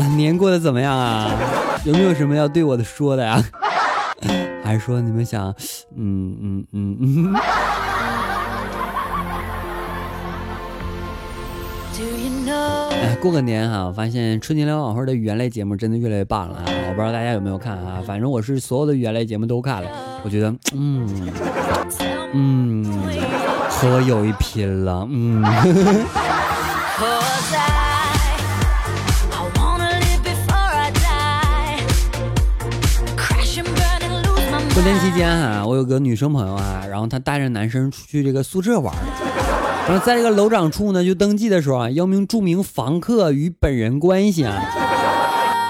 [0.00, 1.30] 啊，年过得怎么样啊？
[1.84, 3.42] 有没有什么要对我的说的呀？
[4.64, 5.54] 还是说你们想，
[5.96, 7.34] 嗯嗯嗯嗯？
[12.90, 16.64] 哎，过个年哈，我发现春节联欢晚会的语言类节目真的越来越棒了啊！
[16.88, 18.02] 我不知道大家有没有看啊？
[18.06, 19.90] 反正我是所有的语言类节目都看了，
[20.22, 21.06] 我觉得，嗯
[22.32, 22.84] 嗯，
[23.68, 25.44] 和我有一拼了，嗯。
[34.82, 38.94] 过年期间啊，我有个女生朋友啊，然后她带着男生出去这个宿舍玩，
[39.86, 44.58] 然后在这个楼长处呢就登记的时候啊，要明注明房客与本人关系啊。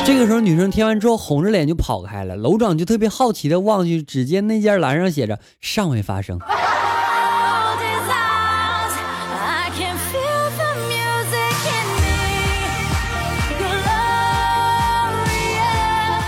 [0.05, 6.39] 这个时候女生听完之后红着脸就跑开了，楼长就特别好奇的望去，只见那件栏上写着尚未发生。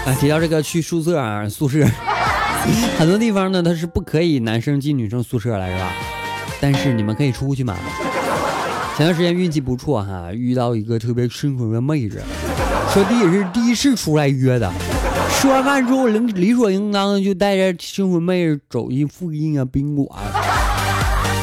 [0.04, 1.86] 啊，提到这个去宿舍啊，宿舍。
[2.98, 5.92] 很多地方呢，它是不可以男生进女生宿舍来，是吧？
[6.60, 7.76] 但是你们可以出去嘛。
[8.96, 12.22] 前段时间运气不错哈，遇到一个特别清纯的妹子，
[12.92, 14.70] 说弟是第一次出来约的。
[15.30, 20.08] 吃完饭之后，理理所应当的就带着清纯妹子走进附近的宾馆。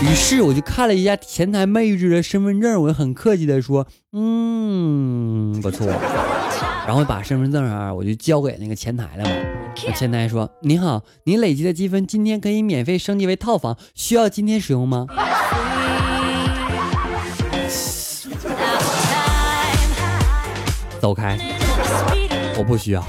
[0.02, 5.86] 于是我就看了一下前台妹子的身份证，我就很客气的说：“嗯，不错。”
[6.90, 9.30] 然后把身份证啊，我就交给那个前台了嘛。
[9.94, 15.06] 前台说：“您好，您累积的积分今天可以免费升级为套房，需要今天使用吗？”
[21.00, 21.38] 走开，
[22.58, 23.06] 我不需要。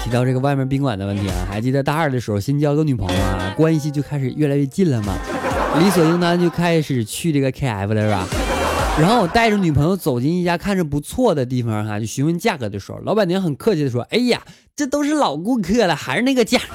[0.00, 5.18] 提到这个外面宾馆的问题啊，还记得大二的时候新交个女朋友啊，关系就开始越来越近了嘛，
[5.80, 8.28] 理所应当就开始去这个 KF 了是吧？
[8.96, 14.40] 然后我带着女朋友走进一家看着不错的地方哈，就询问价格的时候，老板娘很客气的说：“哎呀，
[14.76, 16.60] 这都是老顾客了，还是那个价。”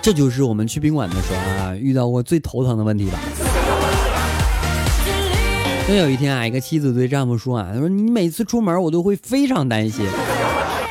[0.00, 3.18] 这就是我们去宾馆的时候啊，遇到过最头疼的问题吧。
[5.88, 10.06] 那有一天啊，一个妻子对丈夫说啊：“她说你每次出门，我都会非常担心。”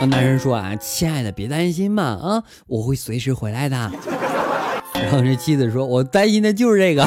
[0.06, 3.92] 男人说啊，亲爱的，别担心嘛，啊，我会随时回来的。
[4.94, 7.04] 然后这妻子说，我担心的就是这个。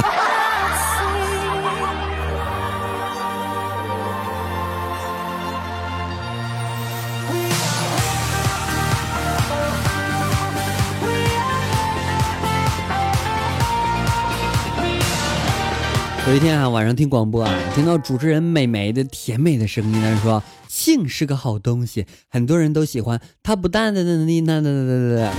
[16.30, 20.40] 有一天啊，晚上听广播啊，听到主持人美眉的甜美的声音，她说。
[20.68, 23.20] 性是个好东西，很多人都喜欢。
[23.42, 25.32] 它不但的那那那那那那，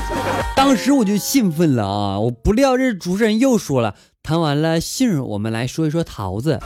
[0.54, 2.20] 当时我就兴奋了啊！
[2.20, 6.60] 我不料这主持人又说了，谈完了杏，我们来说一说桃子。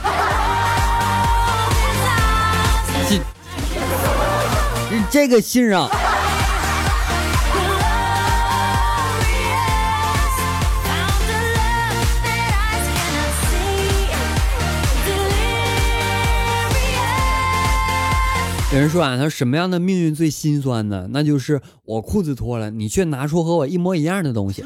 [3.07, 3.21] 这
[5.11, 5.87] 这个杏啊。
[18.75, 21.07] 有人说啊，他说什么样的命运最心酸呢？
[21.11, 24.65] 那就是我裤子脱了，你却拿出和我一模一样的东西。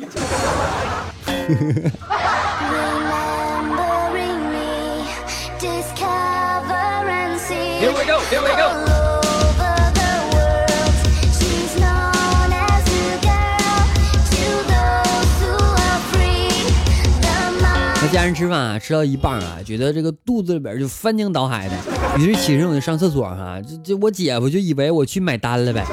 [18.11, 21.75] 家人吃饭啊，吃到一半啊，觉得这个肚子里边就翻江倒海的，
[22.17, 25.85] 于是起身我就上厕所哈，这这我姐夫就以为我去买单了呗，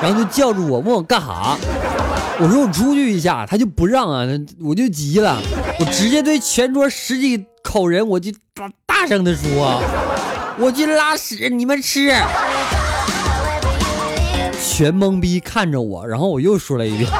[0.00, 1.58] 然后就叫住我，问我干哈，
[2.40, 4.24] 我说我出去一下，他就不让啊，
[4.60, 5.40] 我就急了，
[5.80, 9.82] 我直接对全桌十几口人我就大大声的说，
[10.58, 12.12] 我去拉屎，你们吃，
[14.62, 17.10] 全懵逼看着我，然后我又说了一遍。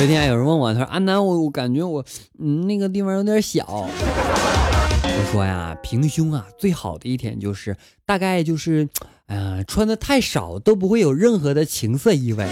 [0.00, 2.02] 有一天有人问我，他说：“安南，我我感觉我，
[2.38, 3.66] 嗯，那个地方有点小。”
[5.04, 7.76] 我说呀，平胸啊，最好的一天就是
[8.06, 8.88] 大概就是，
[9.26, 12.46] 呃，穿的太少都不会有任何的情色意味，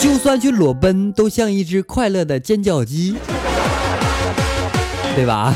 [0.00, 3.16] 就算去裸奔都像一只快乐的尖叫鸡，
[5.14, 5.52] 对吧？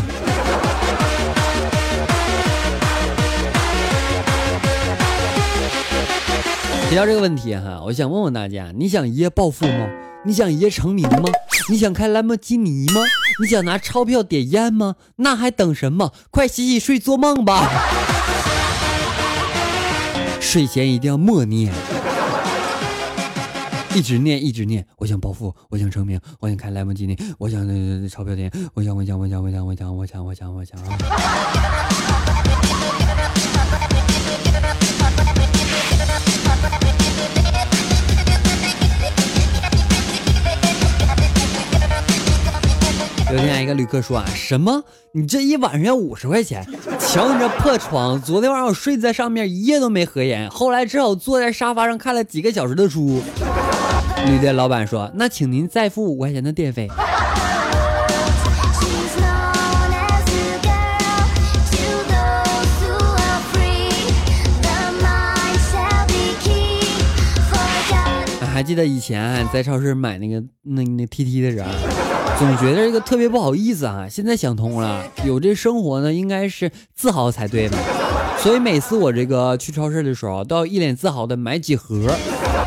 [6.91, 9.89] 提到这个问题哈，我想问问大家，你想一夜暴富吗？
[10.23, 11.23] 你想一夜成名吗？
[11.71, 13.01] 你想开兰博基尼吗？
[13.41, 14.97] 你想拿钞票点烟吗？
[15.17, 16.13] 那还等什么？
[16.31, 17.67] 快洗洗睡，做梦吧！
[20.39, 21.73] 睡前一定要默念，
[23.95, 24.87] 一直念，一直念。
[24.99, 30.79] 我想暴富，我想成名，我想开兰博基尼，我想那钞票点，我想，我想，我想，我想，我想，我想，我想，我想。
[43.33, 44.83] 有天一个旅客说啊，什么？
[45.13, 46.67] 你这一晚上要五十块钱？
[46.99, 53.23] 瞧你这破床，昨天晚上我睡在上面一夜都没合眼，后来只好坐在沙发上看了几个小时的书。
[54.27, 56.89] 旅店老板说，那请您再付五块钱的电费。
[68.53, 71.71] 还记得以前在超市买那个那那 T T 的时候。
[72.41, 74.07] 总觉得这个特别不好意思啊！
[74.09, 77.77] 现在想通了，有这生活呢，应该是自豪才对嘛。
[78.39, 82.11] 所以每次我这个去超市的时候，都要一脸自豪的买几盒，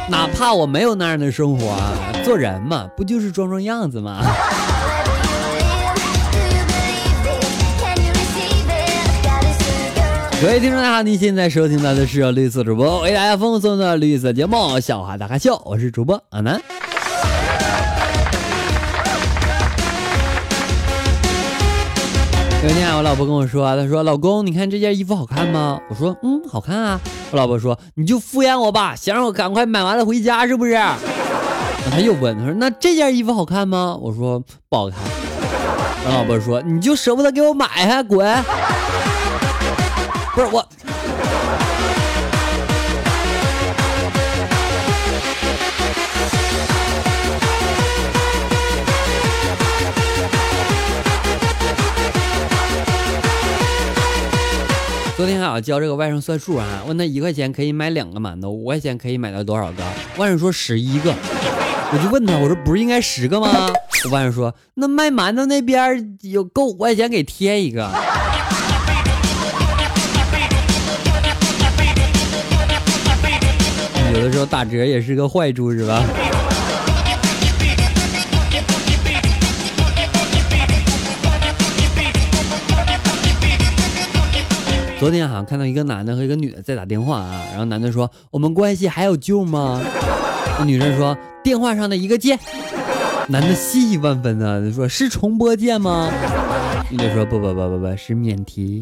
[0.09, 1.91] 哪怕我没有那样的生活啊。
[2.23, 4.23] 做人嘛，不就是装装样子吗？
[10.39, 16.61] 各位听众大家好，您现在收听到的是绿色主播为大家奉送的绿色节目《笑话大咖秀》，我是主播阿南。
[22.63, 26.97] 有一天，我老婆跟我说：“她说，老公，你看这件衣服好看吗？”我说：“嗯，好看啊。”
[27.31, 30.71] 我老婆说：“你就敷衍我吧，想让我赶快买完了回家，是不是？”
[31.91, 34.95] 他又问：“他说，那这件衣服好看吗？”我说：“不好看。”
[36.07, 38.25] 我老婆说：“你就舍不得给我买还，滚！”
[40.33, 40.65] 不是我。
[55.53, 59.83] 昨天还要教这个外甥算数啊，问他一块钱可以买两个馒头，五块钱可以买到多少个？
[60.17, 61.13] 外甥说十一个，
[61.91, 63.71] 我就问他，我说不是应该十个吗？
[64.05, 67.91] 我外甥说那卖馒头那边有够五块钱给贴一个。
[74.13, 76.03] 有的时候打折也是个坏处，是吧？
[85.03, 89.81] 昨天好像看到一个男的和一个女的在打电话啊，然后男的说：“我们关系还有救吗？”
[90.57, 92.39] 那女生说：“电话上的一个键。”
[93.27, 96.09] 男的欣喜万分啊，说：“是重播键吗？”
[96.89, 98.81] 女的说：“不不不不不，是免提。”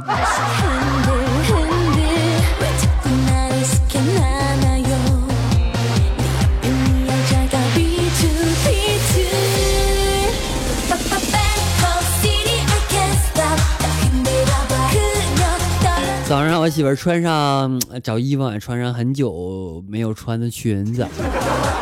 [16.62, 21.08] 我媳妇穿上找衣服，穿上很久没有穿的裙子，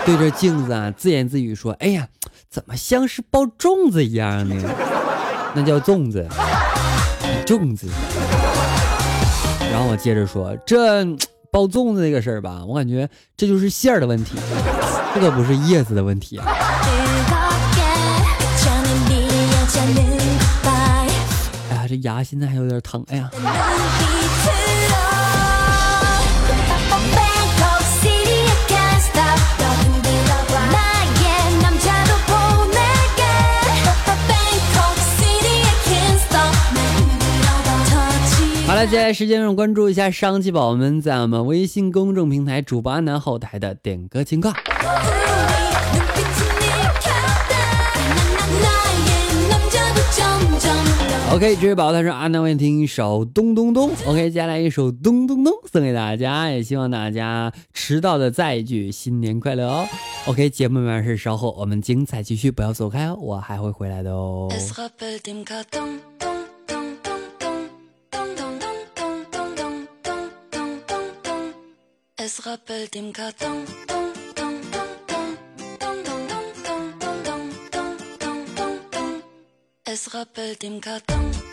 [0.05, 2.07] 对着镜子啊自言自语说：“哎呀，
[2.50, 4.55] 怎么像是包粽子一样呢？
[5.53, 6.25] 那叫粽子，
[7.45, 7.89] 粽子。”
[9.69, 11.03] 然后我接着说：“这
[11.51, 14.38] 包粽子这个事儿吧，我感觉这就是馅儿的问题，
[15.13, 16.45] 这可不是叶子的问题啊。”
[21.69, 23.29] 哎呀这牙现在还有点疼，哎呀！
[38.68, 44.53] 好了，接下来时间让关注一下商机宝宝们在我们微信公众平台主播安南后台的点歌情况。
[51.31, 53.91] OK，这位宝宝他说阿南，我听一首咚咚咚。
[54.07, 59.88] OK，接下来一首咚咚咚送给大家，也希望大家迟到的再一句新年快乐哦。
[60.25, 64.50] OK，节目完事稍后我们精彩继续，不要走开哦，我还会回来的哦。
[79.91, 81.49] Es rappelt im Karton.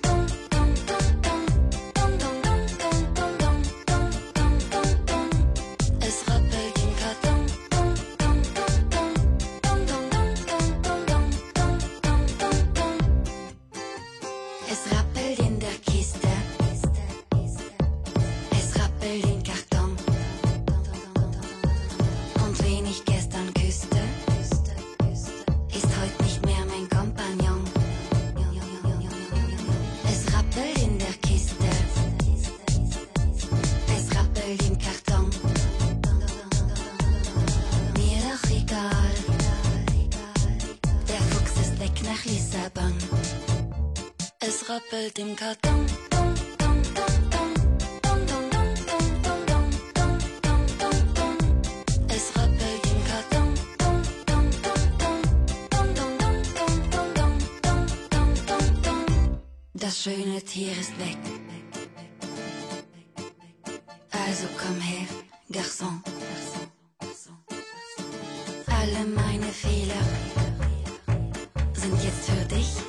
[44.76, 45.87] Es rappelt im Karton.
[52.09, 53.54] Es rappelt im Karton.
[59.73, 61.16] Das schöne Tier ist weg.
[64.11, 65.06] Also komm her,
[65.50, 66.02] Garçon.
[68.66, 70.02] Alle meine Fehler
[71.73, 72.86] sind jetzt für dich,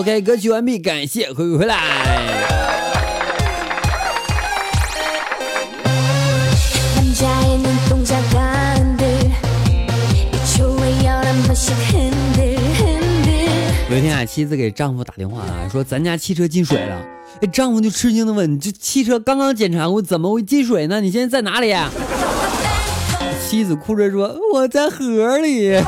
[0.00, 1.76] OK，歌曲完毕，感谢回回来。
[13.90, 16.96] 有一天啊，妻子给丈夫打电话啊，说咱家汽车进水了。
[17.42, 21.02] 哎，丈夫就吃惊的问：“这汽车刚刚检查过，怎么会进水呢？
[21.02, 21.90] 你现在在哪里、啊？”
[23.46, 25.78] 妻子哭着说：“我在河里。”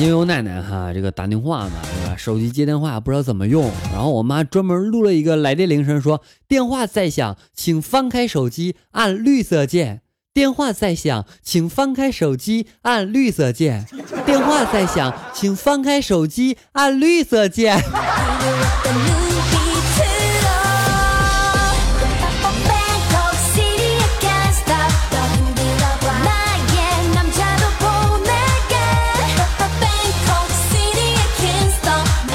[0.00, 2.16] 因为我奶奶哈，这个打电话嘛，是吧？
[2.16, 10.00] 手机接电话不知道怎么用，然后我妈专门录了一个来电铃声，说电话在响，请翻开手机按绿色键。
[10.32, 13.86] 电话在响，请翻开手机按绿色键。
[14.24, 17.78] 电话在响，请翻开手机按绿色键。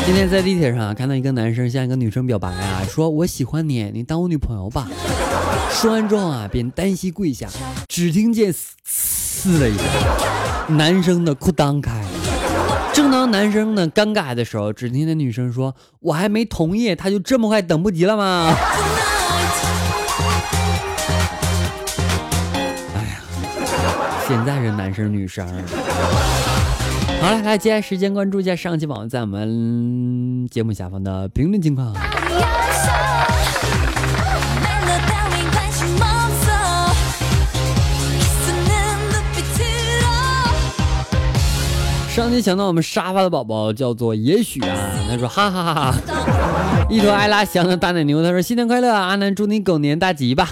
[0.05, 4.87] 今天在地铁上啊看到一个男生向一个女生表白啊， 说我喜欢你，你当我女朋友吧。
[5.71, 7.49] 说完之后啊，便单膝跪下，
[7.89, 12.07] 只听见嘶嘶的一声，男生的裤裆开了。
[12.93, 18.55] 正当男生呢尴尬的时候，只听见女生说：“我还没同意，他就这么快等不及了吗？”
[22.93, 23.19] 哎呀，
[24.27, 25.45] 现在这男生女生。
[27.21, 31.93] 好了，来接下来时间关注一下上期宝宝在我们节目下方的评论情况。
[42.09, 44.73] 上期抢到我们沙发的宝宝叫做也许啊，
[45.09, 45.93] 他说哈哈哈，
[46.89, 50.49] 一头艾拉翔的大奶牛，他说新年快乐，阿南祝你狗年大吉吧。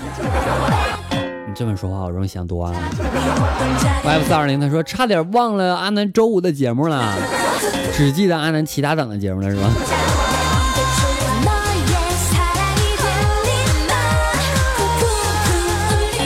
[1.55, 2.73] 这么说话我容易想多啊。
[4.03, 7.13] Yf 四二零他说差点忘了阿南周五的节目了。
[7.93, 9.69] 只记得阿南其他档的节目了是吧？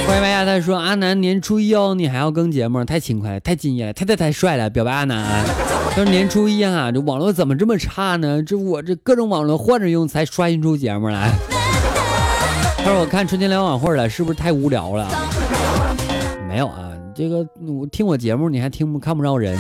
[0.08, 5.44] 欢迎大家他说阿南年初一哦你还要更节目太勤快了太敬业了太太太帅了表白阿南。
[5.90, 8.42] 他说年初一啊这网络怎么这么差呢？
[8.42, 11.34] 这我这各种网络换着用才刷新出节目来
[12.88, 15.10] 他说我看春节联欢晚会了，是不是太无聊了？
[16.48, 19.60] 没有啊，这个我听我节目你还听不看不着人，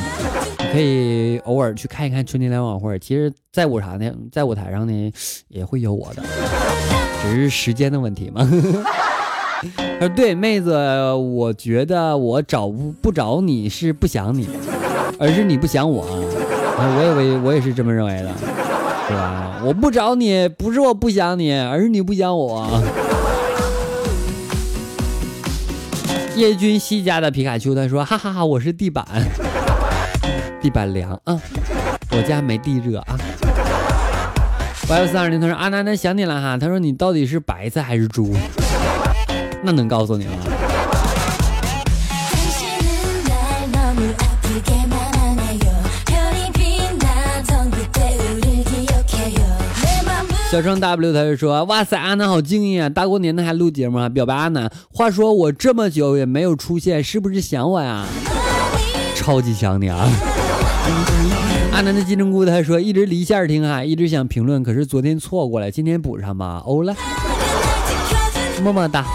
[0.59, 2.97] 你可以偶尔去看一看春节联欢晚会。
[2.99, 5.11] 其实，在舞啥呢，在舞台上呢
[5.49, 6.23] 也会有我的，
[7.21, 8.49] 只是时间的问题嘛。
[9.99, 10.71] 他说：“对，妹子，
[11.11, 14.47] 我觉得我找不不找你是不想你，
[15.19, 16.03] 而是你不想我。
[16.77, 18.31] 啊我以为我也是这么认为的，
[19.09, 19.61] 是吧？
[19.65, 22.65] 我不找你，不是我不想你，而是你不想我。”
[26.37, 29.03] 叶君熙家的皮卡丘他说：“哈哈哈，我是地板，
[30.61, 31.41] 地板凉啊，
[32.11, 33.17] 我家没地热啊。”
[34.87, 38.35] Y 三二零他说：“阿南南想你了哈，他说你到底是白菜还是猪？”
[39.65, 40.33] 那能告诉你吗？
[50.49, 52.87] 小张 W 他就说：“哇塞，阿南好敬业啊！
[52.89, 54.71] 大过年的还录节目啊，表白阿南。
[54.89, 58.05] 话说我这么久也没有出现，是不是想我呀？
[59.13, 60.07] 超级想你啊！
[61.73, 66.63] 阿南的金针菇他说一直离线听啊，一直想评论，可是昨天错过了，今天补上吧。
[66.65, 66.95] 欧了，
[68.63, 69.05] 么么哒。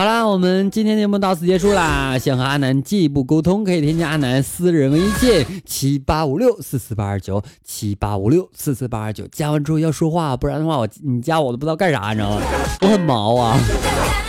[0.00, 2.16] 好啦，我们今天节目到此结束啦。
[2.18, 9.26] 想和阿南进一步沟通，可以添加阿南私人微信七八五六四四八二九七八五六四四八二九。
[9.30, 12.42] 加完之后要说话，不然的话我你加我都不知道干啥，你知道吗？
[12.80, 13.58] 我很毛啊，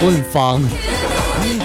[0.01, 0.61] 我很方。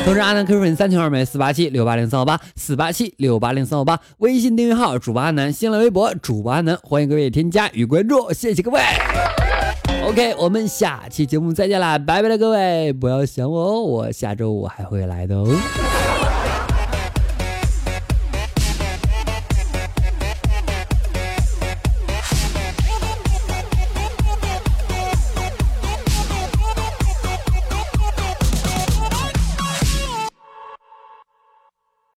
[0.04, 8.80] 同时，阿南 QQ 粉三群二美四八七六八零三五八四八七六八零三五八，微信订阅号主播阿南，新浪微博主播阿南，欢迎各位添加与关注，谢谢各位。
[10.04, 15.46] OK，我们下期节目再见啦，拜拜了各位，不要想我哦，我下周五还会来的哦。